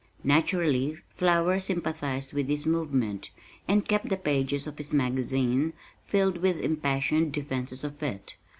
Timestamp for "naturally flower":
0.23-1.59